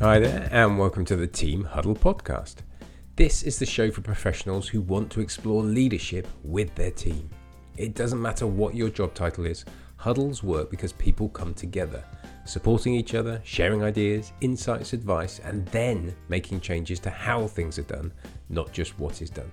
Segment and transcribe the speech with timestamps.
[0.00, 2.62] Hi there, and welcome to the Team Huddle podcast.
[3.16, 7.28] This is the show for professionals who want to explore leadership with their team.
[7.76, 9.66] It doesn't matter what your job title is,
[9.96, 12.02] huddles work because people come together,
[12.46, 17.82] supporting each other, sharing ideas, insights, advice, and then making changes to how things are
[17.82, 18.10] done,
[18.48, 19.50] not just what is done.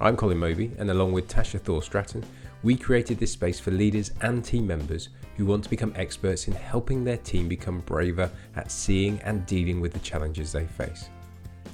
[0.00, 2.24] I'm Colin Moby, and along with Tasha Thor Stratton,
[2.62, 6.54] we created this space for leaders and team members who want to become experts in
[6.54, 11.08] helping their team become braver at seeing and dealing with the challenges they face.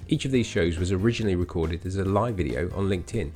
[0.09, 3.33] Each of these shows was originally recorded as a live video on LinkedIn,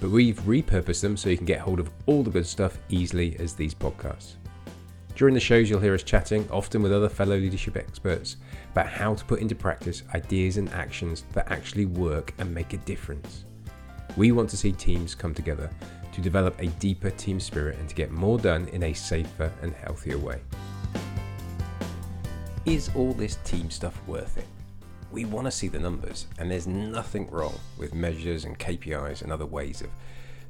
[0.00, 3.36] but we've repurposed them so you can get hold of all the good stuff easily
[3.38, 4.36] as these podcasts.
[5.14, 8.38] During the shows, you'll hear us chatting, often with other fellow leadership experts,
[8.72, 12.78] about how to put into practice ideas and actions that actually work and make a
[12.78, 13.44] difference.
[14.16, 15.70] We want to see teams come together
[16.14, 19.74] to develop a deeper team spirit and to get more done in a safer and
[19.74, 20.40] healthier way.
[22.64, 24.46] Is all this team stuff worth it?
[25.10, 29.32] We want to see the numbers, and there's nothing wrong with measures and KPIs and
[29.32, 29.90] other ways of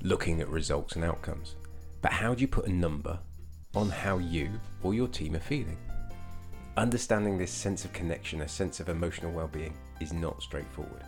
[0.03, 1.57] looking at results and outcomes.
[2.03, 3.19] But how do you put a number
[3.75, 4.51] on how you
[4.83, 5.79] or your team are feeling?
[6.77, 11.05] Understanding this sense of connection, a sense of emotional well being, is not straightforward.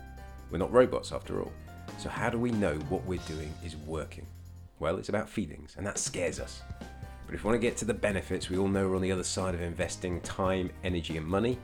[0.49, 1.51] We're not robots after all.
[1.99, 4.25] So, how do we know what we're doing is working?
[4.79, 6.61] Well, it's about feelings, and that scares us.
[7.25, 9.11] But if we want to get to the benefits, we all know we're on the
[9.11, 11.57] other side of investing time, energy, and money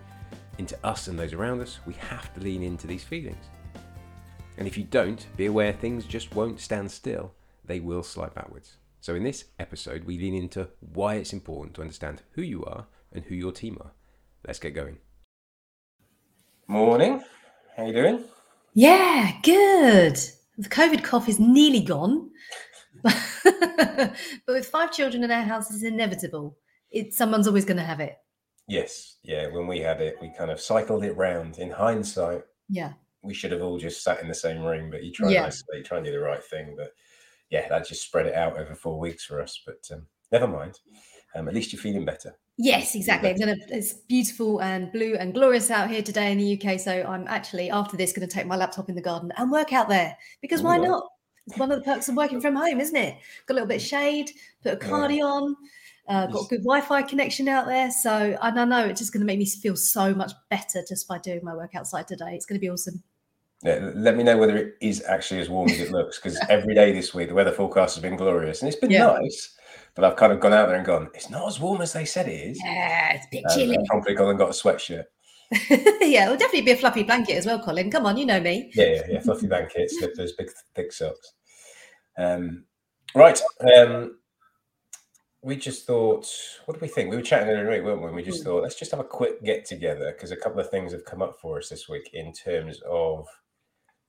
[0.58, 3.46] into us and those around us, we have to lean into these feelings.
[4.58, 7.34] And if you don't, be aware things just won't stand still,
[7.66, 8.78] they will slide backwards.
[9.02, 12.86] So, in this episode, we lean into why it's important to understand who you are
[13.12, 13.92] and who your team are.
[14.46, 14.98] Let's get going.
[16.68, 17.22] Morning.
[17.76, 18.24] How you doing?
[18.74, 20.18] Yeah, good.
[20.58, 22.30] The COVID cough is nearly gone.
[23.04, 24.14] but
[24.48, 26.58] with five children in our house, it's inevitable.
[26.92, 28.18] It, someone's always going to have it.
[28.68, 29.48] Yes, yeah.
[29.48, 31.58] When we had it, we kind of cycled it round.
[31.58, 34.90] In hindsight, yeah, we should have all just sat in the same room.
[34.90, 35.46] But you try yeah.
[35.46, 36.76] and you try and do the right thing.
[36.78, 36.94] But
[37.50, 39.62] yeah, that just spread it out over four weeks for us.
[39.66, 40.80] But um, never mind.
[41.36, 42.38] Um, at least you're feeling better.
[42.58, 43.32] Yes, exactly.
[43.32, 43.56] I'm gonna.
[43.70, 46.80] It's beautiful and blue and glorious out here today in the UK.
[46.80, 49.74] So I'm actually after this going to take my laptop in the garden and work
[49.74, 51.04] out there because why not?
[51.48, 53.18] It's one of the perks of working from home, isn't it?
[53.46, 54.32] Got a little bit of shade,
[54.62, 55.24] put a cardi yeah.
[55.24, 55.56] on,
[56.08, 57.92] uh, got a good Wi-Fi connection out there.
[57.92, 61.18] So I know, it's just going to make me feel so much better just by
[61.18, 62.34] doing my work outside today.
[62.34, 63.04] It's going to be awesome.
[63.64, 66.76] Yeah, let me know whether it is actually as warm as it looks, because every
[66.76, 69.18] day this week the weather forecast has been glorious and it's been yeah.
[69.22, 69.56] nice.
[69.96, 72.04] But I've kind of gone out there and gone, it's not as warm as they
[72.04, 72.62] said it is.
[72.64, 73.78] Yeah, it's a bit chilly.
[73.78, 75.06] I've probably gone and got a sweatshirt.
[76.02, 77.92] yeah, it'll definitely be a fluffy blanket as well, Colin.
[77.92, 78.72] Come on, you know me.
[78.76, 79.20] Yeah, yeah, yeah.
[79.22, 81.34] Fluffy blanket, slippers, big thick socks.
[82.18, 82.66] Um,
[83.16, 83.40] right.
[83.76, 84.18] Um,
[85.42, 86.28] we just thought,
[86.66, 87.10] what do we think?
[87.10, 88.12] We were chatting in a week, weren't we?
[88.12, 88.46] We just mm.
[88.46, 91.22] thought, let's just have a quick get together because a couple of things have come
[91.22, 93.28] up for us this week in terms of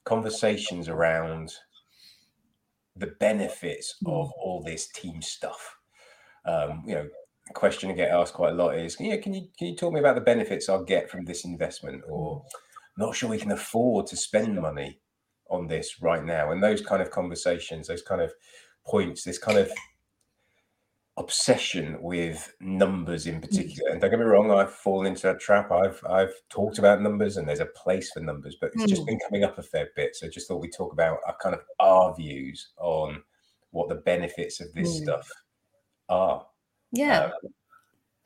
[0.04, 1.52] conversations around
[2.96, 5.76] the benefits of all this team stuff.
[6.44, 7.08] Um, you know,
[7.52, 10.00] question I get asked quite a lot is, yeah, can you can you talk me
[10.00, 12.02] about the benefits I'll get from this investment?
[12.08, 12.44] Or
[12.96, 15.00] not sure we can afford to spend money
[15.50, 16.52] on this right now.
[16.52, 18.32] And those kind of conversations, those kind of
[18.86, 19.70] points, this kind of
[21.16, 23.90] obsession with numbers in particular.
[23.90, 25.70] And don't get me wrong, I've fallen into that trap.
[25.70, 29.20] I've I've talked about numbers and there's a place for numbers, but it's just been
[29.20, 30.16] coming up a fair bit.
[30.16, 33.22] So just thought we'd talk about our kind of our views on
[33.70, 35.02] what the benefits of this mm.
[35.02, 35.28] stuff
[36.08, 36.46] are.
[36.94, 37.24] Yeah.
[37.24, 37.32] Um,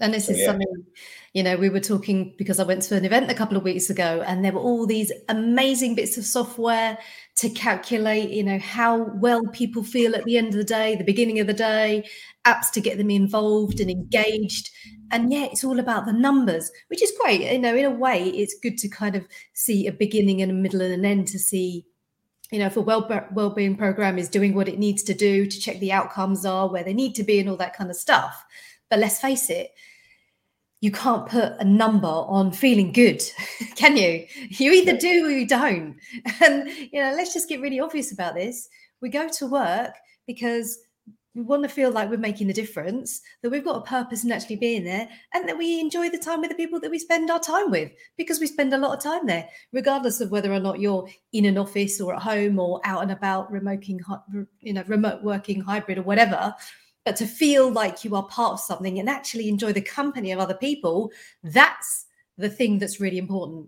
[0.00, 0.46] and this so, is yeah.
[0.46, 0.84] something,
[1.32, 3.90] you know, we were talking because I went to an event a couple of weeks
[3.90, 6.96] ago and there were all these amazing bits of software
[7.36, 11.02] to calculate, you know, how well people feel at the end of the day, the
[11.02, 12.08] beginning of the day,
[12.46, 14.70] apps to get them involved and engaged.
[15.10, 17.40] And yeah, it's all about the numbers, which is great.
[17.40, 20.54] You know, in a way, it's good to kind of see a beginning and a
[20.54, 21.84] middle and an end to see
[22.50, 25.60] you know, if a well well-being program is doing what it needs to do to
[25.60, 28.44] check the outcomes are where they need to be and all that kind of stuff.
[28.88, 29.72] But let's face it,
[30.80, 33.22] you can't put a number on feeling good,
[33.76, 34.26] can you?
[34.48, 35.96] You either do or you don't.
[36.40, 38.68] And, you know, let's just get really obvious about this.
[39.00, 39.94] We go to work
[40.26, 40.78] because
[41.34, 44.32] we want to feel like we're making a difference, that we've got a purpose in
[44.32, 47.30] actually being there, and that we enjoy the time with the people that we spend
[47.30, 50.60] our time with because we spend a lot of time there, regardless of whether or
[50.60, 54.84] not you're in an office or at home or out and about, remote, you know,
[54.86, 56.54] remote working, hybrid, or whatever
[57.08, 60.38] but to feel like you are part of something and actually enjoy the company of
[60.38, 61.10] other people,
[61.42, 62.04] that's
[62.36, 63.66] the thing that's really important.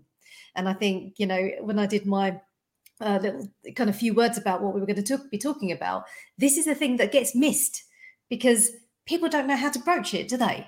[0.55, 2.39] And I think, you know, when I did my
[3.01, 6.03] uh, little kind of few words about what we were going to be talking about,
[6.37, 7.83] this is a thing that gets missed
[8.29, 8.71] because
[9.05, 10.67] people don't know how to broach it, do they?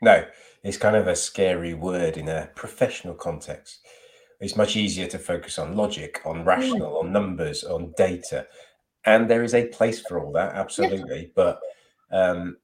[0.00, 0.24] No,
[0.62, 3.80] it's kind of a scary word in a professional context.
[4.40, 7.00] It's much easier to focus on logic, on rational, mm.
[7.04, 8.46] on numbers, on data.
[9.04, 11.22] And there is a place for all that, absolutely.
[11.22, 11.28] Yeah.
[11.34, 11.60] But
[12.12, 12.58] um,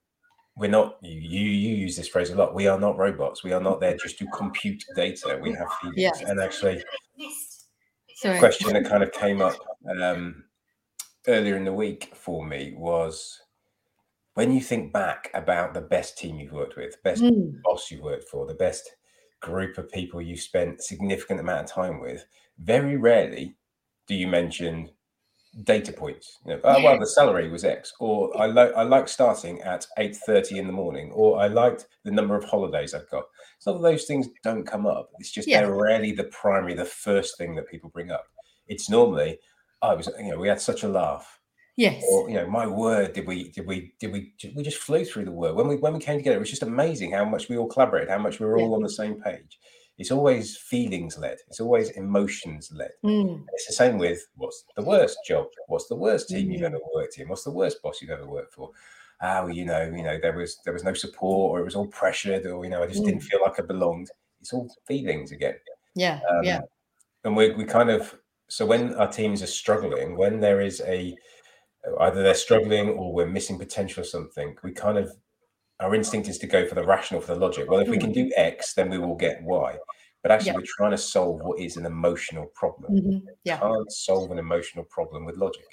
[0.56, 2.54] we're not, you, you use this phrase a lot.
[2.54, 3.42] We are not robots.
[3.42, 5.38] We are not there just to compute data.
[5.42, 5.96] We have feelings.
[5.96, 6.12] Yeah.
[6.28, 6.84] And actually,
[8.24, 8.38] Sorry.
[8.38, 9.54] question that kind of came up
[10.00, 10.44] um,
[11.28, 13.38] earlier in the week for me was
[14.32, 17.60] when you think back about the best team you've worked with, best mm.
[17.62, 18.96] boss you've worked for, the best
[19.42, 22.24] group of people you've spent significant amount of time with,
[22.58, 23.56] very rarely
[24.06, 24.88] do you mention
[25.62, 26.38] data points.
[26.44, 29.86] You know, oh, well, the salary was X, or I like I like starting at
[29.98, 33.24] eight thirty in the morning, or I liked the number of holidays I've got.
[33.56, 35.10] It's not that those things don't come up.
[35.18, 35.60] It's just yeah.
[35.60, 38.26] they're rarely the primary, the first thing that people bring up.
[38.66, 39.38] It's normally,
[39.82, 41.40] oh, I was, you know, we had such a laugh.
[41.76, 42.04] Yes.
[42.10, 45.24] Or you know, my word, did we did we did we we just flew through
[45.24, 46.36] the word when we when we came together?
[46.36, 48.76] It was just amazing how much we all collaborated, how much we were all yeah.
[48.76, 49.58] on the same page.
[49.96, 51.38] It's always feelings led.
[51.48, 52.90] It's always emotions led.
[53.04, 53.44] Mm.
[53.52, 55.46] It's the same with what's the worst job?
[55.68, 56.52] What's the worst team mm.
[56.52, 57.28] you've ever worked in?
[57.28, 58.70] What's the worst boss you've ever worked for?
[59.22, 61.86] Oh, you know, you know, there was there was no support, or it was all
[61.86, 63.06] pressured, or you know, I just mm.
[63.06, 64.10] didn't feel like I belonged.
[64.40, 65.54] It's all feelings again.
[65.94, 66.60] Yeah, um, yeah.
[67.22, 68.14] And we we kind of
[68.48, 71.16] so when our teams are struggling, when there is a
[72.00, 75.14] either they're struggling or we're missing potential or something, we kind of
[75.80, 77.68] our instinct is to go for the rational, for the logic.
[77.68, 79.76] Well, if we can do X, then we will get Y.
[80.22, 80.56] But actually, yeah.
[80.56, 82.92] we're trying to solve what is an emotional problem.
[82.92, 83.26] Mm-hmm.
[83.44, 83.58] Yeah.
[83.58, 85.66] can't solve an emotional problem with logic.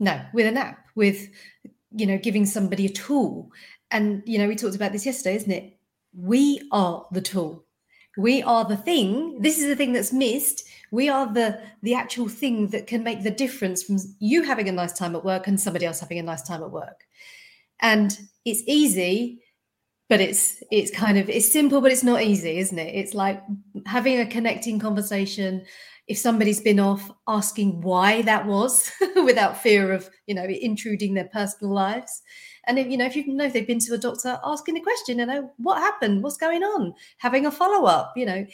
[0.00, 1.28] No, with an app, with
[1.90, 3.50] you know, giving somebody a tool.
[3.90, 5.78] And you know, we talked about this yesterday, isn't it?
[6.14, 7.64] We are the tool.
[8.16, 9.42] We are the thing.
[9.42, 13.22] This is the thing that's missed we are the the actual thing that can make
[13.22, 16.22] the difference from you having a nice time at work and somebody else having a
[16.22, 17.04] nice time at work
[17.80, 19.42] and it's easy
[20.08, 22.94] but it's it's kind of it's simple but it's not easy isn't it?
[22.94, 23.42] It's like
[23.86, 25.64] having a connecting conversation.
[26.06, 31.28] If somebody's been off asking why that was without fear of you know intruding their
[31.32, 32.22] personal lives.
[32.66, 34.82] And if you know if you know if they've been to a doctor asking a
[34.82, 36.22] question you know what happened?
[36.22, 36.94] What's going on?
[37.18, 38.46] Having a follow-up you know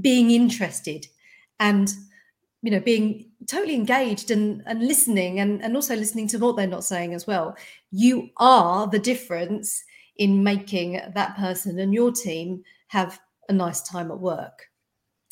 [0.00, 1.06] being interested
[1.58, 1.92] and
[2.62, 6.68] you know being totally engaged and and listening and and also listening to what they're
[6.68, 7.56] not saying as well.
[7.90, 9.82] You are the difference
[10.16, 14.70] in making that person and your team have a nice time at work.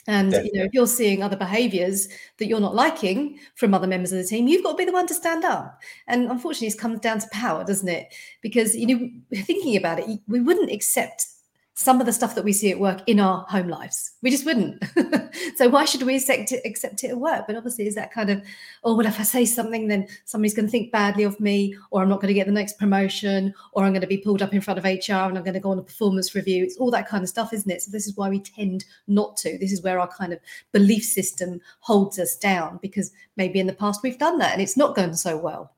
[0.09, 0.51] And Definitely.
[0.53, 2.09] you know if you're seeing other behaviors
[2.39, 4.93] that you're not liking from other members of the team you've got to be the
[4.93, 5.81] one to stand up.
[6.09, 8.13] And unfortunately it comes down to power doesn't it?
[8.41, 9.11] Because you know
[9.43, 11.27] thinking about it we wouldn't accept
[11.75, 14.13] some of the stuff that we see at work in our home lives.
[14.21, 14.83] We just wouldn't.
[15.57, 17.47] so why should we accept it, accept it at work?
[17.47, 18.43] But obviously, is that kind of,
[18.85, 22.03] oh, well, if I say something, then somebody's going to think badly of me, or
[22.03, 24.53] I'm not going to get the next promotion, or I'm going to be pulled up
[24.53, 26.63] in front of HR and I'm going to go on a performance review.
[26.63, 27.83] It's all that kind of stuff, isn't it?
[27.83, 29.57] So this is why we tend not to.
[29.57, 30.41] This is where our kind of
[30.73, 34.77] belief system holds us down because maybe in the past we've done that and it's
[34.77, 35.73] not going so well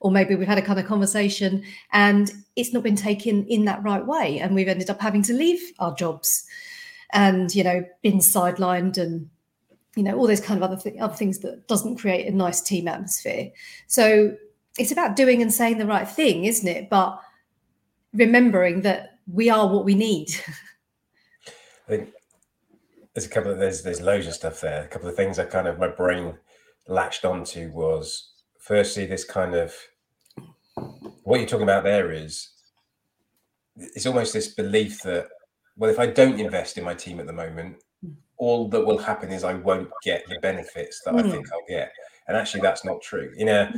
[0.00, 3.82] or maybe we've had a kind of conversation and it's not been taken in that
[3.82, 6.44] right way and we've ended up having to leave our jobs
[7.12, 9.28] and you know been sidelined and
[9.96, 12.60] you know all those kind of other, th- other things that doesn't create a nice
[12.60, 13.50] team atmosphere.
[13.86, 14.36] So
[14.78, 16.88] it's about doing and saying the right thing isn't it?
[16.88, 17.20] But
[18.12, 20.28] remembering that we are what we need.
[21.86, 22.10] I think
[23.14, 24.84] there's a couple of there's there's loads of stuff there.
[24.84, 26.38] A couple of things i kind of my brain
[26.88, 28.31] latched onto was
[28.62, 29.74] firstly, this kind of
[31.24, 32.48] what you're talking about there is
[33.76, 35.28] it's almost this belief that
[35.76, 37.76] well, if I don't invest in my team at the moment,
[38.36, 41.14] all that will happen is I won't get the benefits that.
[41.14, 41.30] I hmm.
[41.30, 41.92] think I'll get.
[42.28, 43.32] And actually, that's not true.
[43.36, 43.72] In a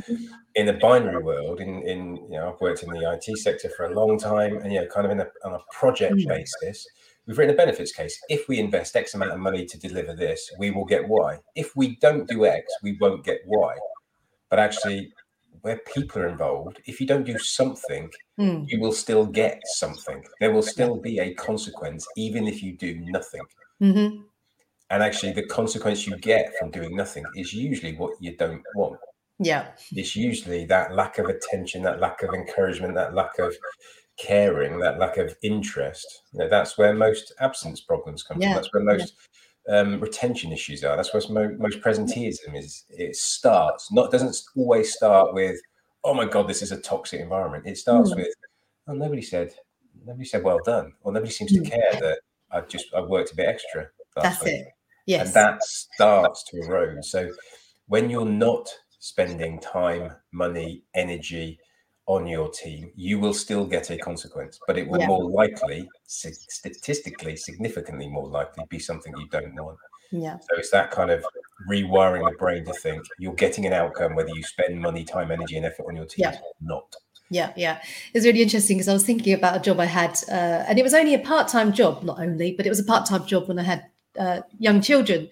[0.53, 3.85] in a binary world, in in you know, I've worked in the IT sector for
[3.85, 6.27] a long time, and you know, kind of in a, on a project mm.
[6.27, 6.87] basis,
[7.25, 8.21] we've written a benefits case.
[8.29, 11.39] If we invest X amount of money to deliver this, we will get Y.
[11.55, 13.75] If we don't do X, we won't get Y.
[14.49, 15.11] But actually,
[15.61, 18.09] where people are involved, if you don't do something,
[18.39, 18.65] mm.
[18.67, 20.23] you will still get something.
[20.39, 23.41] There will still be a consequence, even if you do nothing.
[23.81, 24.21] Mm-hmm.
[24.91, 28.99] And actually, the consequence you get from doing nothing is usually what you don't want.
[29.39, 29.71] Yeah.
[29.91, 33.55] It's usually that lack of attention, that lack of encouragement, that lack of
[34.17, 36.21] caring, that lack of interest.
[36.31, 38.49] You know, that's where most absence problems come yeah.
[38.49, 38.55] from.
[38.55, 39.15] That's where most
[39.69, 40.95] um, retention issues are.
[40.95, 42.85] That's where mo- most presenteeism is.
[42.89, 45.59] It starts not doesn't always start with,
[46.03, 47.65] oh my god, this is a toxic environment.
[47.65, 48.17] It starts mm.
[48.17, 48.33] with,
[48.87, 49.53] oh nobody said
[50.05, 51.63] nobody said well done, or nobody seems mm.
[51.63, 52.19] to care that
[52.51, 53.87] I've just I've worked a bit extra.
[54.15, 54.53] That's week.
[54.53, 54.67] it.
[55.05, 57.03] Yes, and that starts to erode.
[57.03, 57.31] So
[57.87, 58.69] when you're not
[58.99, 61.59] spending time, money, energy
[62.07, 65.07] on your team, you will still get a consequence, but it will yeah.
[65.07, 69.77] more likely, statistically, significantly more likely, be something you don't want.
[70.11, 70.37] Yeah.
[70.37, 71.25] So it's that kind of
[71.69, 75.57] rewiring the brain to think you're getting an outcome whether you spend money, time, energy,
[75.57, 76.37] and effort on your team yeah.
[76.39, 76.95] or not.
[77.29, 77.81] Yeah, yeah.
[78.13, 80.83] It's really interesting because I was thinking about a job I had, uh, and it
[80.83, 83.47] was only a part time job, not only, but it was a part time job
[83.47, 83.85] when I had
[84.19, 85.29] uh, young children.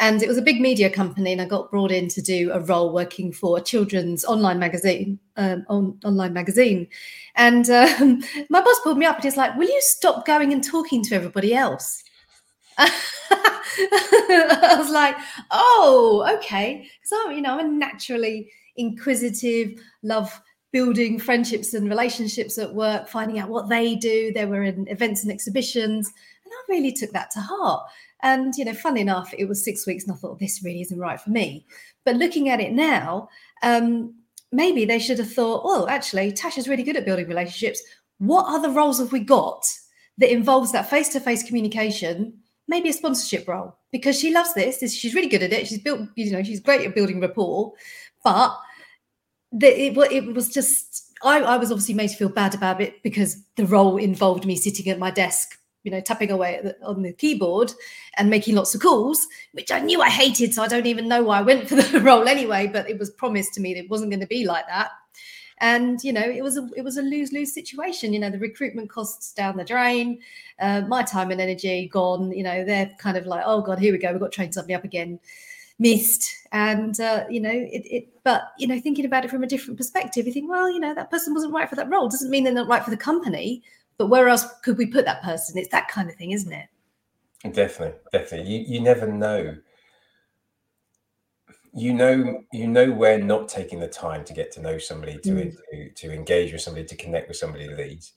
[0.00, 2.60] And it was a big media company, and I got brought in to do a
[2.60, 6.88] role working for a children's online magazine, um, on, online magazine.
[7.36, 10.64] And um, my boss pulled me up and he's like, "Will you stop going and
[10.64, 12.02] talking to everybody else?"
[12.78, 15.16] I was like,
[15.50, 20.40] "Oh, okay." So you know, I'm naturally inquisitive, love
[20.72, 24.32] building friendships and relationships at work, finding out what they do.
[24.32, 27.82] They were in events and exhibitions, and I really took that to heart.
[28.22, 30.98] And, you know, funnily enough, it was six weeks and I thought, this really isn't
[30.98, 31.66] right for me.
[32.04, 33.28] But looking at it now,
[33.62, 34.14] um,
[34.52, 37.82] maybe they should have thought, oh, actually, Tasha's really good at building relationships.
[38.18, 39.66] What other roles have we got
[40.18, 42.34] that involves that face to face communication?
[42.68, 44.78] Maybe a sponsorship role because she loves this.
[44.92, 45.66] She's really good at it.
[45.66, 47.72] She's built, you know, she's great at building rapport.
[48.22, 48.56] But
[49.50, 53.02] the, it, it was just, I, I was obviously made to feel bad about it
[53.02, 57.02] because the role involved me sitting at my desk you know, tapping away the, on
[57.02, 57.72] the keyboard
[58.16, 60.54] and making lots of calls, which I knew I hated.
[60.54, 62.66] So I don't even know why I went for the role anyway.
[62.66, 64.90] But it was promised to me that it wasn't going to be like that.
[65.62, 68.12] And you know, it was a it was a lose lose situation.
[68.12, 70.20] You know, the recruitment costs down the drain,
[70.58, 72.32] uh, my time and energy gone.
[72.32, 74.52] You know, they're kind of like, oh god, here we go, we've got to train
[74.52, 75.20] somebody up again.
[75.78, 78.08] Missed, and uh, you know, it, it.
[78.22, 80.94] But you know, thinking about it from a different perspective, you think, well, you know,
[80.94, 82.06] that person wasn't right for that role.
[82.06, 83.62] Doesn't mean they're not right for the company
[84.00, 85.58] but where else could we put that person?
[85.58, 86.68] It's that kind of thing, isn't it?
[87.52, 88.50] Definitely, definitely.
[88.50, 89.58] You you never know.
[91.74, 95.30] You know, you know where not taking the time to get to know somebody, to
[95.30, 95.56] mm.
[95.70, 98.14] to, to engage with somebody, to connect with somebody leads.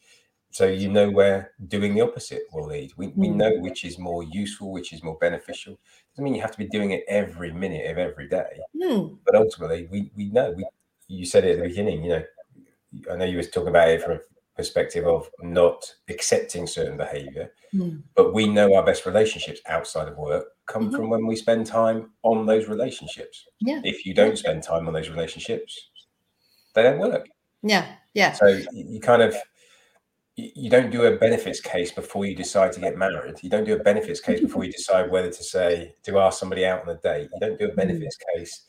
[0.51, 2.93] So you know where doing the opposite will lead.
[2.95, 3.17] We, mm.
[3.17, 5.77] we know which is more useful, which is more beneficial.
[6.13, 8.57] Doesn't mean you have to be doing it every minute of every day.
[8.81, 9.17] Mm.
[9.25, 10.53] But ultimately, we we know.
[10.55, 10.65] We
[11.09, 12.05] you said it at the beginning.
[12.05, 12.23] You know,
[13.11, 14.21] I know you was talking about it from
[14.55, 17.51] perspective of not accepting certain behavior.
[17.73, 18.03] Mm.
[18.15, 20.95] but we know our best relationships outside of work come mm-hmm.
[20.95, 23.47] from when we spend time on those relationships.
[23.61, 23.81] Yeah.
[23.83, 25.89] If you don't spend time on those relationships
[26.75, 27.27] they don't work.
[27.63, 28.33] Yeah yeah.
[28.33, 29.35] So you kind of
[30.35, 33.35] you don't do a benefits case before you decide to get married.
[33.43, 36.65] You don't do a benefits case before you decide whether to say to ask somebody
[36.65, 37.29] out on a date.
[37.33, 37.75] You don't do a mm.
[37.75, 38.63] benefits case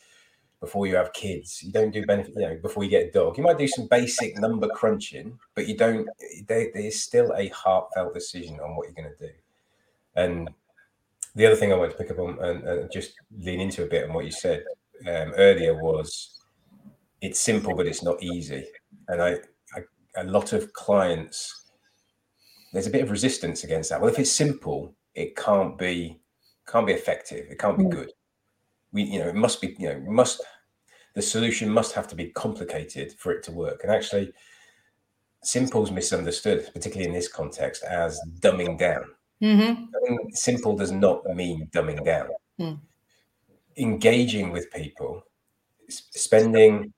[0.61, 1.63] before you have kids.
[1.63, 3.37] You don't do benefit, you know, before you get a dog.
[3.37, 6.09] You might do some basic number crunching, but you don't.
[6.47, 9.33] There, there's still a heartfelt decision on what you're going to do.
[10.17, 10.51] And
[11.35, 13.87] the other thing I want to pick up on and, and just lean into a
[13.87, 14.65] bit on what you said
[15.07, 16.41] um, earlier was
[17.21, 18.65] it's simple, but it's not easy.
[19.09, 19.33] And I,
[19.75, 19.81] I,
[20.17, 21.71] a lot of clients,
[22.73, 24.01] there's a bit of resistance against that.
[24.01, 26.21] Well, if it's simple, it can't be
[26.67, 27.47] can't be effective.
[27.51, 27.91] It can't be mm.
[27.91, 28.11] good
[28.95, 30.43] we you know it must be you know must
[31.15, 34.33] the solution must have to be complicated for it to work and actually
[35.43, 39.05] simple is misunderstood particularly in this context as dumbing down
[39.43, 39.85] mm-hmm.
[40.31, 42.79] simple does not mean dumbing down mm.
[43.77, 45.23] engaging with people
[45.89, 46.91] spending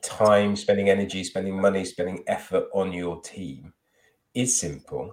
[0.00, 3.72] time spending energy spending money spending effort on your team
[4.34, 5.12] is simple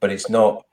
[0.00, 0.64] but it's not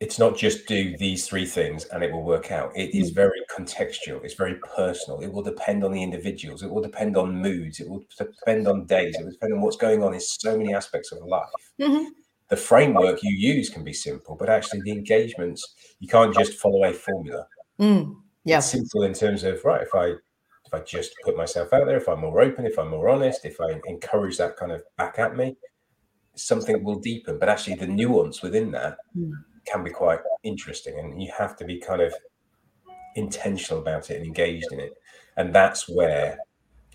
[0.00, 2.70] it's not just do these three things and it will work out.
[2.76, 3.16] It is mm.
[3.16, 4.22] very contextual.
[4.24, 5.20] It's very personal.
[5.20, 6.62] It will depend on the individuals.
[6.62, 7.80] It will depend on moods.
[7.80, 9.16] It will depend on days.
[9.18, 11.48] It will depend on what's going on in so many aspects of life.
[11.80, 12.10] Mm-hmm.
[12.48, 16.84] The framework you use can be simple, but actually the engagements you can't just follow
[16.84, 17.46] a formula.
[17.80, 18.14] Mm.
[18.44, 19.82] Yeah, it's simple in terms of right.
[19.82, 22.88] If I if I just put myself out there, if I'm more open, if I'm
[22.88, 25.56] more honest, if I encourage that kind of back at me,
[26.36, 27.38] something will deepen.
[27.38, 28.96] But actually, the nuance within that.
[29.16, 29.32] Mm
[29.70, 32.12] can be quite interesting, and you have to be kind of
[33.16, 34.92] intentional about it and engaged in it.
[35.36, 36.38] And that's where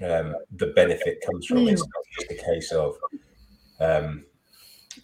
[0.01, 1.59] um, the benefit comes from.
[1.59, 1.71] Mm.
[1.71, 2.95] It's not just a case of
[3.79, 4.25] um,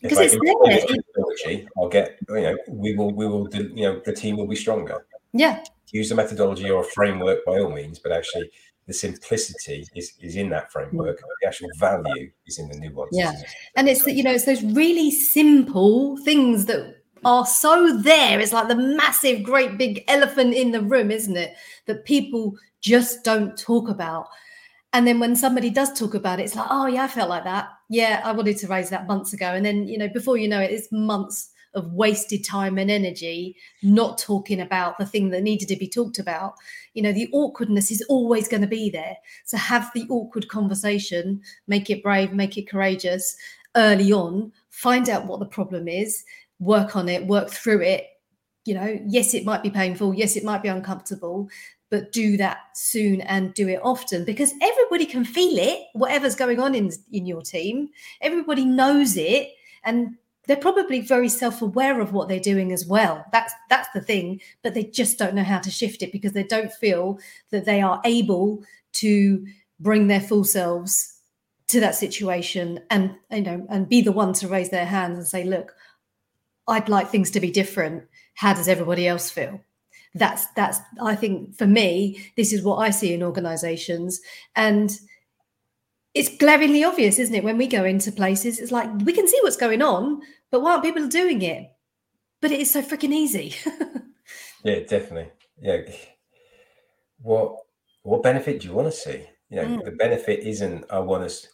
[0.01, 4.13] because it's methodology, I'll get you know we will we will do, you know the
[4.13, 5.05] team will be stronger.
[5.33, 5.63] Yeah.
[5.91, 8.49] Use a methodology or a framework by all means, but actually
[8.85, 11.19] the simplicity is, is in that framework.
[11.41, 13.09] The actual value is in the nuance.
[13.11, 13.33] Yeah,
[13.75, 18.39] and it's you know it's those really simple things that are so there.
[18.39, 21.53] It's like the massive, great big elephant in the room, isn't it?
[21.85, 24.27] That people just don't talk about.
[24.93, 27.43] And then when somebody does talk about it, it's like, oh, yeah, I felt like
[27.43, 27.69] that.
[27.89, 29.45] Yeah, I wanted to raise that months ago.
[29.47, 33.55] And then, you know, before you know it, it's months of wasted time and energy
[33.83, 36.55] not talking about the thing that needed to be talked about.
[36.95, 39.15] You know, the awkwardness is always going to be there.
[39.45, 43.35] So have the awkward conversation, make it brave, make it courageous
[43.75, 46.23] early on, find out what the problem is,
[46.59, 48.07] work on it, work through it.
[48.65, 50.13] You know, yes, it might be painful.
[50.13, 51.49] Yes, it might be uncomfortable,
[51.89, 56.59] but do that soon and do it often because everybody can feel it whatever's going
[56.59, 57.89] on in in your team
[58.21, 59.49] everybody knows it
[59.83, 60.15] and
[60.47, 64.73] they're probably very self-aware of what they're doing as well that's that's the thing but
[64.73, 67.19] they just don't know how to shift it because they don't feel
[67.51, 68.63] that they are able
[68.93, 69.45] to
[69.79, 71.15] bring their full selves
[71.67, 75.27] to that situation and you know and be the one to raise their hands and
[75.27, 75.75] say look
[76.69, 78.03] i'd like things to be different.
[78.35, 79.61] How does everybody else feel?
[80.15, 84.21] That's that's i think for me this is what i see in organizations.
[84.55, 84.91] And
[86.13, 87.43] it's glaringly obvious isn't it?
[87.43, 90.21] When we go into places it's like we can see what's going on
[90.51, 91.71] but why aren't people doing it?
[92.41, 93.55] But it is so freaking easy.
[94.61, 95.31] Yeah definitely.
[95.61, 95.81] Yeah.
[97.21, 97.55] What
[98.03, 99.25] what benefit do you want to see?
[99.49, 99.85] You know mm.
[99.85, 101.47] the benefit isn't i want to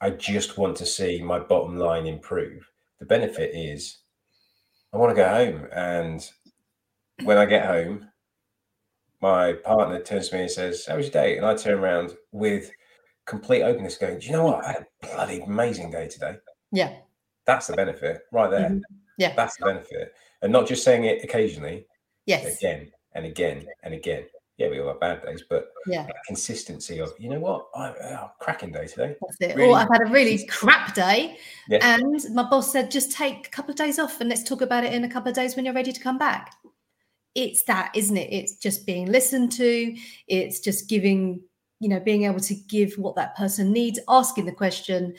[0.00, 2.69] i just want to see my bottom line improve
[3.00, 3.98] the benefit is
[4.92, 6.30] i want to go home and
[7.24, 8.08] when I get home,
[9.20, 11.36] my partner turns to me and says, How was your day?
[11.36, 12.70] And I turn around with
[13.26, 14.64] complete openness, going, Do you know what?
[14.64, 16.36] I had a bloody amazing day today.
[16.72, 16.96] Yeah.
[17.46, 18.70] That's the benefit right there.
[18.70, 18.96] Mm-hmm.
[19.18, 19.34] Yeah.
[19.34, 20.14] That's the benefit.
[20.42, 21.86] And not just saying it occasionally.
[22.26, 22.58] Yes.
[22.58, 24.24] Again and again and again.
[24.60, 28.30] Yeah, we all have bad days, but yeah, consistency of you know what, I oh,
[28.38, 29.16] cracking day today.
[29.20, 29.56] That's it.
[29.56, 31.38] Really, or I've had a really crap day,
[31.68, 31.78] yeah.
[31.82, 34.84] and my boss said just take a couple of days off and let's talk about
[34.84, 36.54] it in a couple of days when you're ready to come back
[37.34, 38.32] it's that, isn't it?
[38.32, 39.96] It's just being listened to.
[40.26, 41.42] It's just giving,
[41.78, 45.14] you know, being able to give what that person needs, asking the question,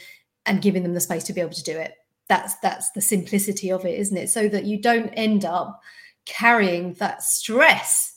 [0.45, 1.93] and giving them the space to be able to do it.
[2.27, 4.29] That's that's the simplicity of it, isn't it?
[4.29, 5.81] So that you don't end up
[6.25, 8.11] carrying that stress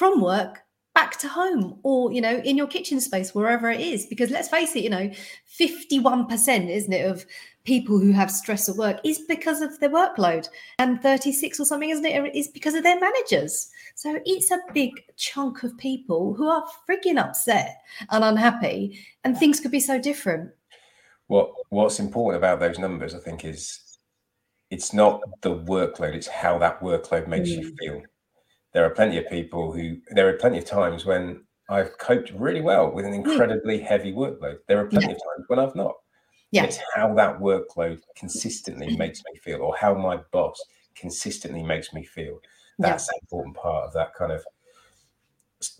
[0.00, 0.60] from work
[0.94, 4.06] back to home or you know in your kitchen space wherever it is.
[4.06, 5.10] Because let's face it you know
[5.60, 7.26] 51% isn't it of
[7.64, 10.48] people who have stress at work is because of their workload.
[10.78, 13.68] And 36 or something isn't it is because of their managers.
[13.94, 19.60] So it's a big chunk of people who are freaking upset and unhappy and things
[19.60, 20.50] could be so different.
[21.26, 23.98] What what's important about those numbers i think is
[24.70, 27.58] it's not the workload it's how that workload makes mm.
[27.58, 28.02] you feel
[28.72, 32.60] there are plenty of people who there are plenty of times when I've coped really
[32.60, 33.28] well with an hmm.
[33.28, 33.86] incredibly mm.
[33.86, 34.58] heavy workload.
[34.66, 35.12] There are plenty yeah.
[35.12, 35.94] of times when I've not.
[36.50, 36.64] Yeah.
[36.64, 40.60] It's how that workload consistently makes me feel, or how my boss
[40.96, 42.40] consistently makes me feel.
[42.78, 43.16] That's yeah.
[43.16, 44.44] an important part of that kind of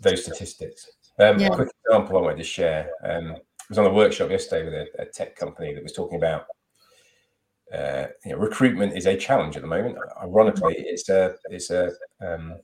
[0.00, 0.90] those statistics.
[1.18, 1.48] Um, yeah.
[1.48, 2.90] A quick example I wanted to share.
[3.02, 6.18] Um, I was on a workshop yesterday with a, a tech company that was talking
[6.18, 6.46] about
[7.72, 9.96] uh, you know, recruitment is a challenge at the moment.
[10.20, 12.56] Ironically, it's a it's a um,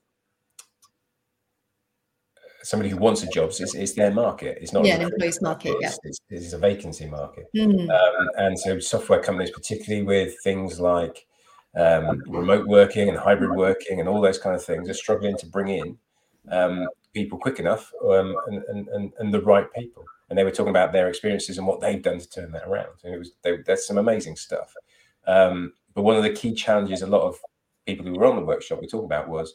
[2.67, 4.59] somebody who wants a job, it's, it's their market.
[4.61, 5.77] It's not yeah, an employee's market.
[5.81, 6.11] It's, yeah.
[6.11, 7.47] it's, it's, a vacancy market.
[7.55, 7.89] Mm.
[7.89, 11.27] Um, and so software companies, particularly with things like
[11.77, 15.47] um, remote working and hybrid working and all those kind of things, are struggling to
[15.47, 15.99] bring in
[16.51, 20.05] um, people quick enough um, and, and, and, the right people.
[20.29, 22.99] And they were talking about their experiences and what they've done to turn that around.
[23.05, 24.75] And it was they, that's some amazing stuff.
[25.27, 27.39] Um, but one of the key challenges a lot of
[27.87, 29.55] people who were on the workshop we talked about was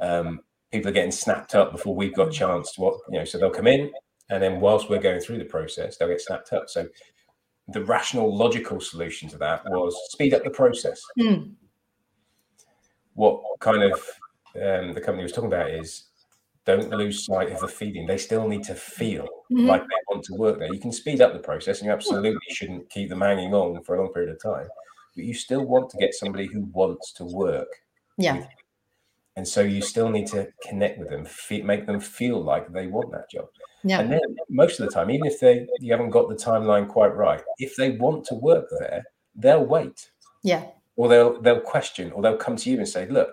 [0.00, 0.40] um,
[0.72, 3.38] people are getting snapped up before we've got a chance to what you know so
[3.38, 3.90] they'll come in
[4.30, 6.68] and then whilst we're going through the process they'll get snapped up.
[6.68, 6.86] So
[7.68, 11.00] the rational logical solution to that was speed up the process.
[11.18, 11.52] Mm.
[13.14, 13.92] what kind of
[14.56, 16.04] um, the company was talking about is
[16.64, 18.06] don't lose sight of the feeling.
[18.06, 19.66] They still need to feel mm-hmm.
[19.66, 20.72] like they want to work there.
[20.72, 23.94] You can speed up the process and you absolutely shouldn't keep them hanging on for
[23.94, 24.68] a long period of time
[25.18, 27.68] but you still want to get somebody who wants to work
[28.16, 28.46] yeah
[29.38, 31.24] and so you still need to connect with them,
[31.64, 33.46] make them feel like they want that job.
[33.84, 34.00] Yeah.
[34.00, 37.14] And then most of the time, even if they you haven't got the timeline quite
[37.14, 39.04] right, if they want to work there,
[39.36, 40.10] they'll wait.
[40.42, 40.64] Yeah.
[40.96, 43.30] Or they'll they'll question, or they'll come to you and say, "Look,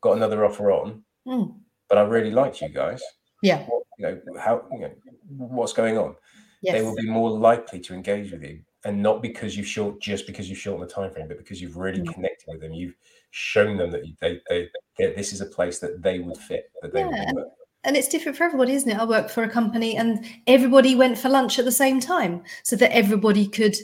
[0.00, 1.52] got another offer on, mm.
[1.88, 3.02] but I really liked you guys.
[3.42, 3.64] Yeah.
[3.64, 4.92] What, you know how you know
[5.36, 6.14] what's going on."
[6.62, 6.74] Yes.
[6.74, 10.26] They will be more likely to engage with you, and not because you've short just
[10.26, 12.12] because you've shortened the time frame, but because you've really mm.
[12.12, 12.72] connected with them.
[12.72, 12.94] You've
[13.30, 16.92] shown them that they, they, they, this is a place that they would fit, that
[16.92, 17.32] they yeah.
[17.32, 17.44] would
[17.84, 18.98] And it's different for everybody, isn't it?
[18.98, 22.76] I work for a company and everybody went for lunch at the same time so
[22.76, 23.76] that everybody could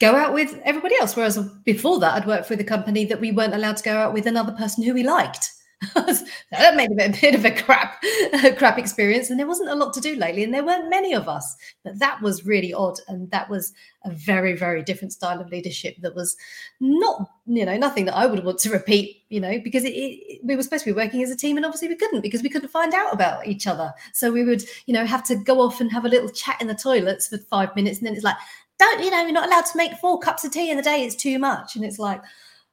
[0.00, 1.14] go out with everybody else.
[1.14, 4.14] Whereas before that, I'd worked with a company that we weren't allowed to go out
[4.14, 5.50] with another person who we liked.
[5.94, 8.02] that made a bit, of a crap,
[8.44, 9.30] a crap experience.
[9.30, 11.56] And there wasn't a lot to do lately, and there weren't many of us.
[11.84, 13.72] But that was really odd, and that was
[14.04, 15.96] a very, very different style of leadership.
[16.02, 16.36] That was
[16.80, 19.22] not, you know, nothing that I would want to repeat.
[19.30, 21.64] You know, because it, it, we were supposed to be working as a team, and
[21.64, 23.92] obviously we couldn't because we couldn't find out about each other.
[24.12, 26.66] So we would, you know, have to go off and have a little chat in
[26.66, 28.36] the toilets for five minutes, and then it's like,
[28.78, 31.04] don't, you know, you're not allowed to make four cups of tea in the day.
[31.04, 32.20] It's too much, and it's like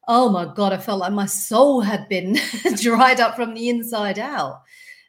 [0.07, 2.37] oh my god i felt like my soul had been
[2.75, 4.61] dried up from the inside out.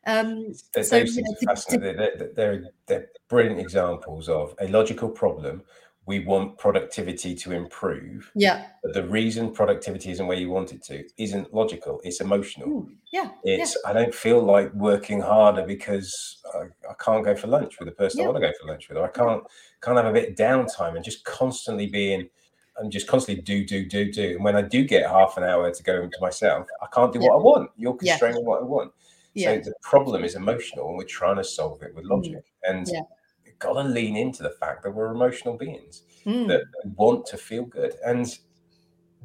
[0.06, 5.62] Um, they're, so, you know, to, they're, they're, they're, brilliant examples of a logical problem.
[6.06, 8.68] We want productivity to improve yeah.
[8.82, 12.66] but the reason productivity isn't where you want it to isn't logical it's emotional.
[12.66, 13.90] Ooh, yeah it's yeah.
[13.90, 17.94] i don't feel like working harder because I, I, can't go for lunch with the
[17.94, 18.24] person yeah.
[18.24, 19.42] i want to go for lunch with or i can't
[19.82, 22.30] can't have a bit of downtime and just constantly being
[22.78, 24.36] and just constantly do, do, do, do.
[24.36, 27.18] And when I do get half an hour to go into myself, I can't do
[27.18, 27.28] yeah.
[27.28, 27.70] what I want.
[27.76, 28.48] You're constraining yeah.
[28.48, 28.92] what I want.
[29.34, 29.54] Yeah.
[29.54, 32.10] So the problem is emotional, and we're trying to solve it with mm.
[32.10, 32.44] logic.
[32.64, 33.02] And yeah.
[33.44, 36.48] you've got to lean into the fact that we're emotional beings mm.
[36.48, 36.62] that
[36.96, 37.94] want to feel good.
[38.04, 38.26] And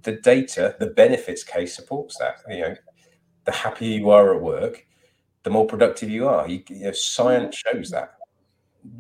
[0.04, 2.38] the data, the benefits case supports that.
[2.50, 2.76] You know,
[3.46, 4.86] the happier you are at work,
[5.44, 6.48] the more productive you are.
[6.48, 7.74] You, you know, science mm.
[7.74, 8.16] shows that.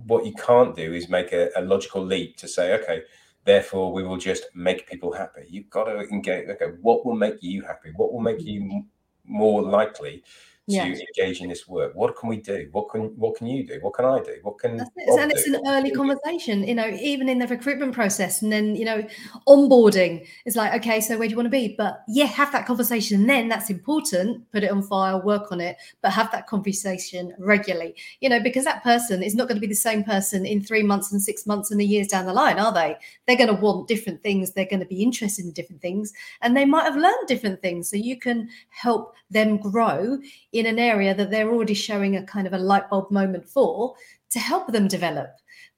[0.06, 3.02] What you can't do is make a, a logical leap to say, okay,
[3.46, 5.46] Therefore, we will just make people happy.
[5.50, 6.48] You've got to engage.
[6.50, 7.92] Okay, what will make you happy?
[7.96, 8.86] What will make you
[9.26, 10.24] more likely
[10.70, 10.86] to yeah.
[10.86, 11.94] engage in this work.
[11.94, 12.70] What can we do?
[12.72, 13.80] What can what can you do?
[13.82, 14.38] What can I do?
[14.44, 14.88] What can it.
[14.96, 18.86] and it's an early conversation, you know, even in the recruitment process, and then you
[18.86, 19.06] know,
[19.46, 21.76] onboarding is like, okay, so where do you want to be?
[21.78, 23.28] But yeah, have that conversation.
[23.28, 24.50] Then that's important.
[24.52, 27.96] Put it on file, work on it, but have that conversation regularly.
[28.22, 30.84] You know, because that person is not going to be the same person in three
[30.84, 32.96] months and six months and a years down the line, are they?
[33.28, 34.52] They're going to want different things.
[34.52, 37.90] They're going to be interested in different things, and they might have learned different things.
[37.90, 40.20] So you can help them grow
[40.54, 43.96] in an area that they're already showing a kind of a light bulb moment for
[44.30, 45.30] to help them develop.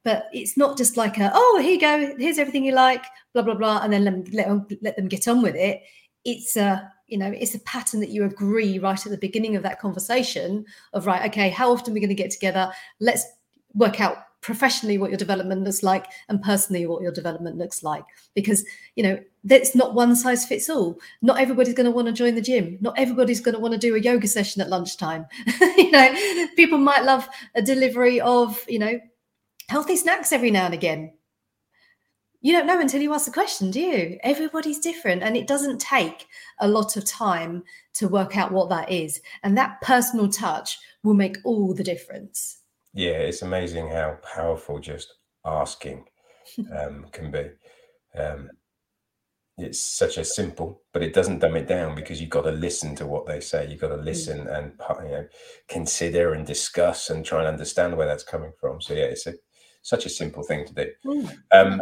[0.03, 3.41] But it's not just like a, oh, here you go, here's everything you like, blah,
[3.41, 5.81] blah, blah, and then let them, let them, let them get on with it.
[6.25, 9.63] It's a, you know, it's a pattern that you agree right at the beginning of
[9.63, 12.71] that conversation of, right, okay, how often are we going to get together?
[12.99, 13.25] Let's
[13.73, 18.05] work out professionally what your development looks like and personally what your development looks like.
[18.35, 18.63] Because
[18.95, 20.99] you know that's not one size fits all.
[21.23, 22.77] Not everybody's going to want to join the gym.
[22.79, 25.25] Not everybody's going to want to do a yoga session at lunchtime.
[25.77, 28.99] You know people might love a delivery of you know
[29.67, 31.13] healthy snacks every now and again.
[32.41, 34.19] You don't know until you ask the question do you?
[34.23, 36.27] Everybody's different and it doesn't take
[36.59, 37.63] a lot of time
[37.95, 39.21] to work out what that is.
[39.43, 42.59] And that personal touch will make all the difference
[42.95, 46.05] yeah, it's amazing how powerful just asking
[46.75, 47.49] um, can be.
[48.17, 48.49] Um,
[49.57, 52.95] it's such a simple, but it doesn't dumb it down because you've got to listen
[52.95, 53.67] to what they say.
[53.69, 54.05] You've got to mm.
[54.05, 55.27] listen and you know
[55.67, 58.81] consider and discuss and try and understand where that's coming from.
[58.81, 59.33] So yeah, it's a,
[59.81, 60.91] such a simple thing to do.
[61.05, 61.37] Mm.
[61.51, 61.81] Um,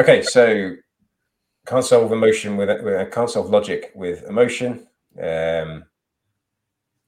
[0.00, 0.72] okay, so
[1.66, 4.86] can't solve emotion with, with can't solve logic with emotion.
[5.22, 5.84] Um,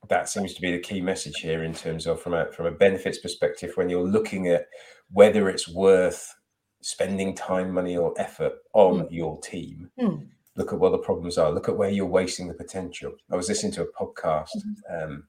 [0.08, 2.70] that seems to be the key message here in terms of from a from a
[2.70, 4.66] benefits perspective when you're looking at
[5.10, 6.34] whether it's worth
[6.82, 9.08] spending time money or effort on mm.
[9.10, 10.26] your team mm.
[10.56, 13.48] look at what the problems are look at where you're wasting the potential i was
[13.48, 15.04] listening to a podcast mm-hmm.
[15.12, 15.24] um,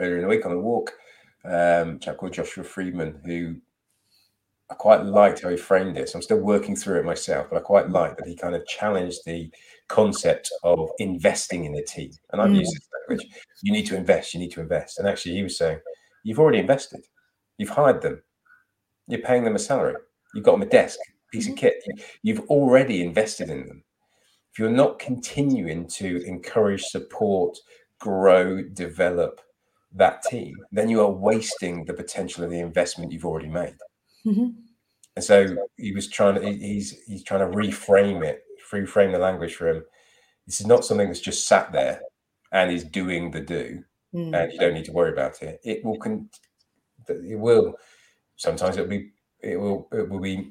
[0.00, 0.92] earlier in the week on a walk
[1.44, 3.56] um, a chap called joshua friedman who
[4.70, 6.08] I quite liked how he framed it.
[6.08, 7.92] So I'm still working through it myself, but I quite mm.
[7.92, 9.50] like that he kind of challenged the
[9.88, 12.10] concept of investing in a team.
[12.32, 12.58] And I've mm.
[12.58, 13.28] used this language.
[13.62, 14.98] You need to invest, you need to invest.
[14.98, 15.78] And actually, he was saying,
[16.24, 17.00] You've already invested.
[17.56, 18.22] You've hired them.
[19.06, 19.94] You're paying them a salary.
[20.34, 20.98] You've got them a desk,
[21.32, 21.60] piece of mm-hmm.
[21.60, 21.84] kit.
[22.22, 23.82] You've already invested in them.
[24.52, 27.56] If you're not continuing to encourage, support,
[28.00, 29.40] grow, develop
[29.94, 33.76] that team, then you are wasting the potential of the investment you've already made.
[34.28, 34.48] Mm-hmm.
[35.16, 39.54] And so he was trying to he's he's trying to reframe it reframe the language
[39.54, 39.84] for him.
[40.46, 42.00] This is not something that's just sat there
[42.52, 43.82] and is doing the do,
[44.14, 44.34] mm.
[44.34, 45.60] and you don't need to worry about it.
[45.64, 46.30] It will con-
[47.08, 47.74] it will
[48.36, 49.10] sometimes it'll be
[49.40, 50.50] it will it will be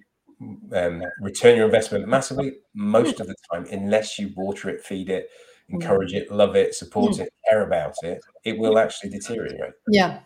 [0.74, 5.30] um, return your investment massively most of the time unless you water it, feed it,
[5.70, 6.18] encourage mm.
[6.18, 7.22] it, love it, support mm.
[7.22, 8.22] it, care about it.
[8.44, 9.74] It will actually deteriorate.
[9.90, 10.20] Yeah.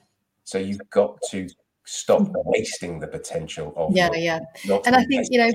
[0.43, 1.47] So you've got to
[1.85, 2.33] stop mm.
[2.45, 4.39] wasting the potential of yeah yeah
[4.85, 5.51] and i think you know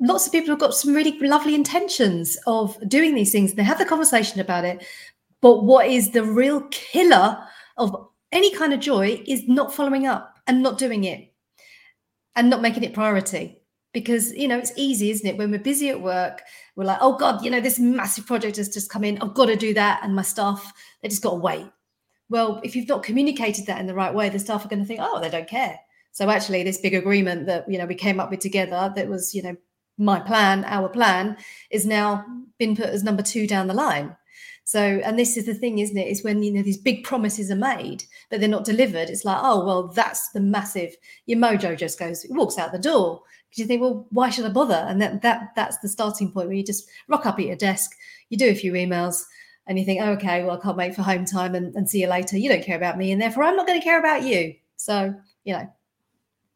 [0.00, 3.54] lots of people have got some really lovely intentions of doing these things.
[3.54, 4.84] They have the conversation about it.
[5.40, 7.38] But what is the real killer
[7.76, 7.94] of
[8.32, 11.32] any kind of joy is not following up and not doing it
[12.36, 13.60] and not making it priority.
[13.92, 16.42] because you know it's easy isn't it when we're busy at work
[16.74, 19.46] we're like oh god you know this massive project has just come in i've got
[19.46, 21.64] to do that and my staff they just got to wait
[22.28, 24.86] well if you've not communicated that in the right way the staff are going to
[24.86, 25.78] think oh they don't care
[26.12, 29.34] so actually this big agreement that you know we came up with together that was
[29.34, 29.56] you know
[29.98, 31.36] my plan our plan
[31.70, 32.24] is now
[32.58, 34.16] been put as number two down the line
[34.66, 36.08] so, and this is the thing, isn't it?
[36.08, 39.10] Is when you know these big promises are made, but they're not delivered.
[39.10, 40.96] It's like, oh well, that's the massive.
[41.26, 44.48] Your mojo just goes, walks out the door because you think, well, why should I
[44.48, 44.86] bother?
[44.88, 47.90] And that that that's the starting point where you just rock up at your desk,
[48.30, 49.24] you do a few emails,
[49.66, 52.00] and you think, oh, okay, well, I can't wait for home time and, and see
[52.00, 52.36] you later.
[52.36, 54.54] You don't care about me, and therefore I'm not going to care about you.
[54.76, 55.72] So, you know.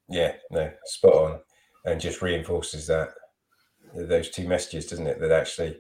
[0.08, 1.40] Yeah, no, spot on,
[1.84, 3.08] and just reinforces that
[3.94, 5.20] those two messages, doesn't it?
[5.20, 5.78] That actually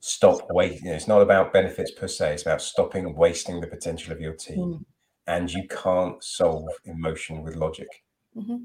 [0.00, 0.88] stop wasting.
[0.88, 2.34] It's not about benefits per se.
[2.34, 4.58] It's about stopping wasting the potential of your team.
[4.58, 4.84] Mm.
[5.26, 7.88] And you can't solve emotion with logic.
[8.36, 8.64] Mm-hmm.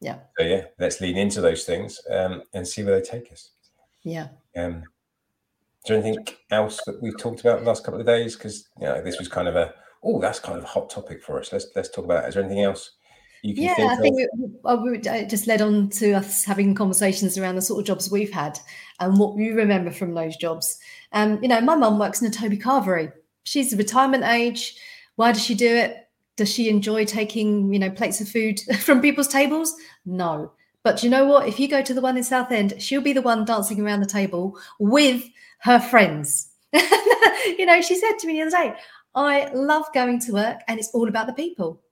[0.00, 0.18] Yeah.
[0.38, 3.52] So yeah, let's lean into those things um, and see where they take us.
[4.02, 4.28] Yeah.
[4.56, 4.82] Um,
[5.88, 8.36] there anything else that we've talked about the last couple of days?
[8.36, 9.72] Because you know, this was kind of a
[10.04, 11.52] oh, that's kind of a hot topic for us.
[11.52, 12.24] Let's let's talk about.
[12.24, 12.28] It.
[12.28, 12.92] Is there anything else
[13.42, 17.54] you yeah, think I think it, it just led on to us having conversations around
[17.54, 18.58] the sort of jobs we've had
[18.98, 20.78] and what we remember from those jobs.
[21.12, 23.12] Um, you know, my mum works in a Toby Carvery.
[23.44, 24.76] She's the retirement age.
[25.14, 26.08] Why does she do it?
[26.36, 29.74] Does she enjoy taking, you know, plates of food from people's tables?
[30.04, 30.52] No.
[30.86, 31.48] But you know what?
[31.48, 34.06] If you go to the one in Southend, she'll be the one dancing around the
[34.06, 35.24] table with
[35.62, 36.52] her friends.
[36.72, 38.76] you know, she said to me the other day,
[39.12, 41.82] I love going to work and it's all about the people.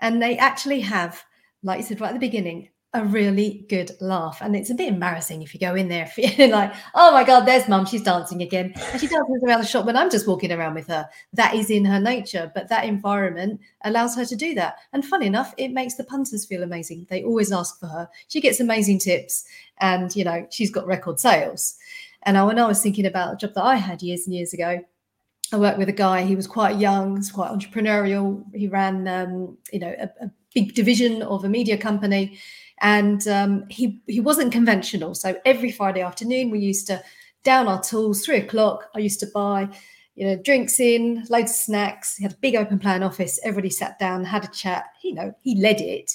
[0.00, 1.24] And they actually have,
[1.62, 4.38] like you said right at the beginning, a really good laugh.
[4.42, 7.40] And it's a bit embarrassing if you go in there feeling like, oh my God,
[7.46, 8.72] there's mum, she's dancing again.
[8.76, 11.08] And she dances around the shop when I'm just walking around with her.
[11.32, 14.76] That is in her nature, but that environment allows her to do that.
[14.92, 17.06] And fun enough, it makes the punters feel amazing.
[17.08, 18.08] They always ask for her.
[18.28, 19.44] She gets amazing tips
[19.78, 21.76] and, you know, she's got record sales.
[22.24, 24.84] And when I was thinking about a job that I had years and years ago,
[25.52, 26.22] I worked with a guy.
[26.22, 28.42] He was quite young, was quite entrepreneurial.
[28.54, 32.38] He ran, um, you know, a, a, big division of a media company,
[32.82, 35.14] and um, he he wasn't conventional.
[35.14, 37.02] So every Friday afternoon, we used to
[37.42, 38.24] down our tools.
[38.24, 39.68] Three o'clock, I used to buy,
[40.14, 42.16] you know, drinks in, loads of snacks.
[42.16, 43.40] He had a big open plan office.
[43.42, 44.84] Everybody sat down, had a chat.
[45.02, 46.12] You know, he led it,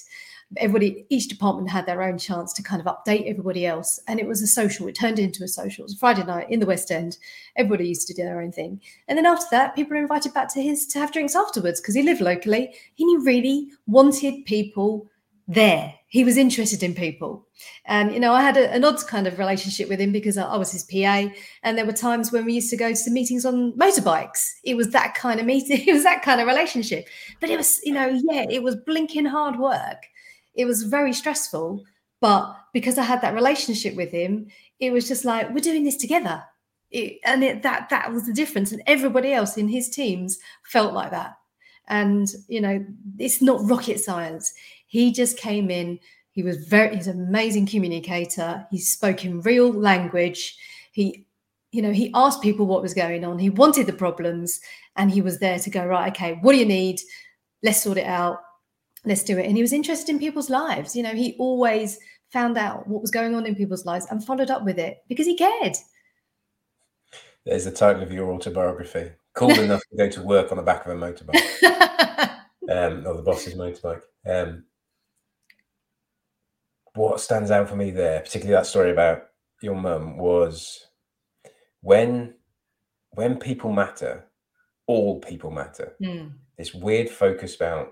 [0.56, 4.00] everybody, each department had their own chance to kind of update everybody else.
[4.08, 5.84] And it was a social, it turned into a social.
[5.84, 7.18] It was Friday night in the West End.
[7.58, 8.80] Everybody used to do their own thing.
[9.08, 11.96] And then after that, people were invited back to his to have drinks afterwards because
[11.96, 12.74] he lived locally.
[12.96, 15.10] He really wanted people
[15.48, 15.94] there.
[16.10, 17.46] He was interested in people.
[17.86, 20.46] And, you know, I had a, an odd kind of relationship with him because I,
[20.46, 21.28] I, was his PA.
[21.64, 24.48] And there were times when we used to go to meetings on motorbikes.
[24.64, 25.84] It was that kind of meeting.
[25.88, 27.08] It was that kind of relationship.
[27.42, 30.04] But it was, you know, yeah, it was blinking hard work
[30.58, 31.86] it was very stressful.
[32.20, 34.48] But because I had that relationship with him,
[34.80, 36.44] it was just like, we're doing this together.
[36.90, 38.72] It, and it, that that was the difference.
[38.72, 41.36] And everybody else in his teams felt like that.
[41.88, 42.86] And you know,
[43.20, 44.52] it's not rocket science.
[44.88, 46.00] He just came in.
[46.32, 46.96] He was very.
[46.96, 48.66] He's an amazing communicator.
[48.72, 50.58] He spoke in real language.
[50.92, 51.26] He,
[51.72, 53.40] you know, he asked people what was going on.
[53.40, 54.60] He wanted the problems,
[54.96, 56.12] and he was there to go right.
[56.12, 57.00] Okay, what do you need?
[57.64, 58.40] Let's sort it out
[59.08, 59.46] let's do it.
[59.46, 60.96] And he was interested in people's lives.
[60.96, 62.00] You know, he always
[62.32, 65.26] found out what was going on in people's lives and followed up with it because
[65.26, 65.76] he cared.
[67.46, 69.12] There's the title of your autobiography.
[69.34, 72.30] Cool enough to go to work on the back of a motorbike.
[72.70, 74.02] um, or the boss's motorbike.
[74.26, 74.66] Um,
[76.98, 79.24] what stands out for me there, particularly that story about
[79.62, 80.88] your mum, was
[81.82, 82.34] when
[83.12, 84.26] when people matter,
[84.88, 85.96] all people matter.
[86.04, 86.34] Mm.
[86.58, 87.90] This weird focus about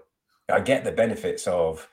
[0.51, 1.87] I get the benefits of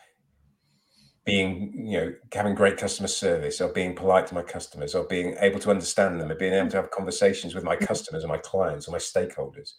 [1.25, 5.37] being, you know, having great customer service or being polite to my customers or being
[5.41, 7.85] able to understand them and being able to have conversations with my mm-hmm.
[7.85, 9.75] customers and my clients or my stakeholders.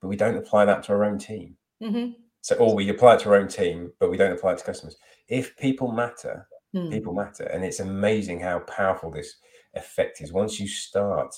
[0.00, 1.56] But we don't apply that to our own team.
[1.82, 2.12] Mm-hmm.
[2.42, 4.64] So, or we apply it to our own team, but we don't apply it to
[4.64, 4.96] customers.
[5.28, 6.90] If people matter, mm.
[6.90, 7.44] people matter.
[7.44, 9.36] And it's amazing how powerful this
[9.74, 10.32] effect is.
[10.32, 11.34] Once you start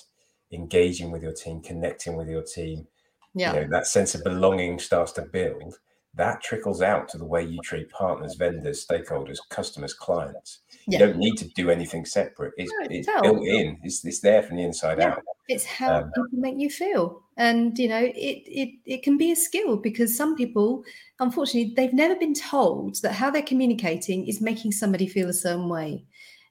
[0.53, 2.87] engaging with your team, connecting with your team,
[3.35, 3.55] yeah.
[3.55, 5.79] You know, that sense of belonging starts to build
[6.21, 10.61] that trickles out to the way you treat partners, vendors, stakeholders, customers, clients.
[10.87, 10.99] Yeah.
[10.99, 12.53] You don't need to do anything separate.
[12.59, 13.79] It's, no, it's built in.
[13.83, 15.13] It's, it's there from the inside yeah.
[15.13, 15.23] out.
[15.49, 17.23] It's how um, people make you feel.
[17.39, 20.85] And you know, it it it can be a skill because some people,
[21.21, 25.71] unfortunately, they've never been told that how they're communicating is making somebody feel a certain
[25.71, 26.05] way.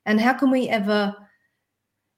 [0.07, 1.15] And how can we ever,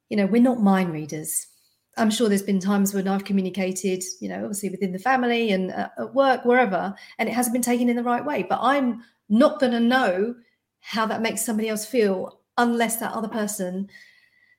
[0.10, 1.48] you know, we're not mind readers
[1.98, 5.72] I'm sure there's been times when I've communicated, you know, obviously within the family and
[5.72, 8.44] uh, at work, wherever, and it hasn't been taken in the right way.
[8.48, 10.36] But I'm not going to know
[10.80, 13.90] how that makes somebody else feel unless that other person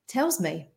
[0.09, 0.69] tells me.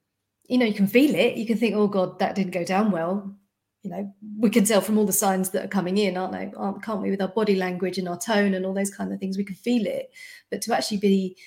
[0.48, 1.38] You know, you can feel it.
[1.38, 3.36] You can think, oh God, that didn't go down well.
[3.82, 6.52] You know, we can tell from all the signs that are coming in, aren't they?
[6.58, 9.20] Aren't, can't we, with our body language and our tone and all those kind of
[9.20, 9.38] things?
[9.38, 10.12] We can feel it.
[10.50, 11.38] But to actually be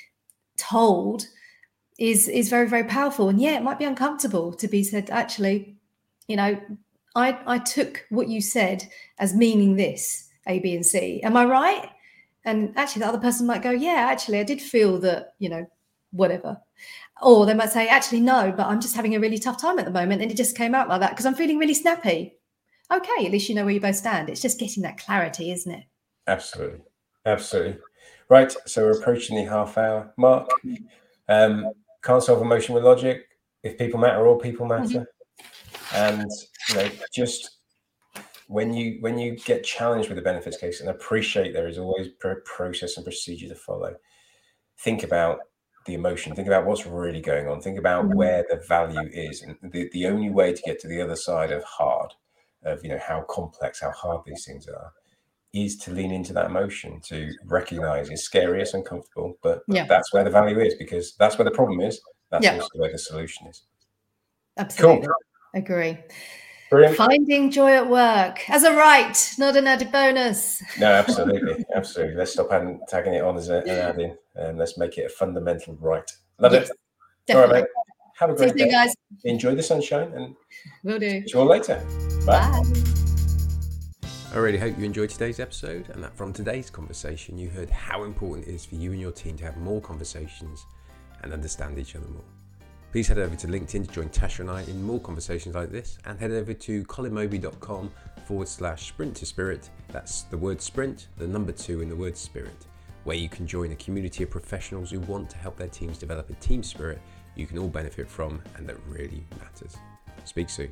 [0.56, 1.26] told
[1.98, 3.28] is is very, very powerful.
[3.28, 5.76] And yeah, it might be uncomfortable to be said, actually,
[6.28, 6.58] you know,
[7.14, 11.20] I I took what you said as meaning this, A, B, and C.
[11.22, 11.90] Am I right?
[12.44, 15.66] And actually, the other person might go, yeah, actually, I did feel that, you know,
[16.12, 16.58] whatever.
[17.20, 19.84] Or they might say, actually, no, but I'm just having a really tough time at
[19.84, 20.22] the moment.
[20.22, 22.36] And it just came out like that because I'm feeling really snappy.
[22.90, 24.30] Okay, at least you know where you both stand.
[24.30, 25.84] It's just getting that clarity, isn't it?
[26.26, 26.80] Absolutely.
[27.26, 27.78] Absolutely.
[28.30, 28.54] Right.
[28.66, 30.48] So we're approaching the half hour mark.
[31.28, 31.72] Um,
[32.08, 33.28] can't solve emotion with logic.
[33.62, 35.06] If people matter, all people matter.
[35.92, 35.94] Mm-hmm.
[35.94, 36.30] And
[36.70, 37.58] you know, just
[38.46, 42.06] when you when you get challenged with the benefits case and appreciate there is always
[42.08, 43.94] a process and procedure to follow,
[44.78, 45.40] think about
[45.84, 46.34] the emotion.
[46.34, 47.60] Think about what's really going on.
[47.60, 48.16] Think about mm-hmm.
[48.16, 49.42] where the value is.
[49.42, 52.14] And the, the only way to get to the other side of hard,
[52.64, 54.92] of you know how complex, how hard these things are,
[55.52, 59.86] is to lean into that emotion, to recognize it's scary, it's uncomfortable, but yeah.
[59.86, 62.00] that's where the value is because that's where the problem is.
[62.30, 62.54] That's yeah.
[62.54, 63.62] also where the solution is.
[64.58, 65.06] Absolutely.
[65.06, 65.14] Cool.
[65.54, 65.98] Agree.
[66.70, 66.96] Brilliant.
[66.96, 70.62] Finding joy at work as a right, not an added bonus.
[70.78, 72.16] No, absolutely, absolutely.
[72.16, 75.08] Let's stop adding, tagging it on as a, an add-in, and let's make it a
[75.08, 76.10] fundamental right.
[76.38, 76.76] Love yes, it.
[77.26, 77.48] Definitely.
[77.48, 77.70] All right, mate.
[78.18, 78.94] Have a great day, guys.
[79.24, 80.34] Enjoy the sunshine, and
[80.82, 81.22] we'll do.
[81.22, 81.82] See you all later.
[82.26, 82.50] Bye.
[82.50, 82.94] Bye.
[84.30, 88.04] I really hope you enjoyed today's episode, and that from today's conversation, you heard how
[88.04, 90.66] important it is for you and your team to have more conversations
[91.22, 92.22] and understand each other more.
[92.92, 95.96] Please head over to LinkedIn to join Tasha and I in more conversations like this,
[96.04, 97.90] and head over to colinmoby.com
[98.26, 99.70] forward slash sprint to spirit.
[99.88, 102.66] That's the word sprint, the number two in the word spirit,
[103.04, 106.28] where you can join a community of professionals who want to help their teams develop
[106.28, 107.00] a team spirit
[107.34, 109.78] you can all benefit from and that really matters.
[110.24, 110.70] Speak soon.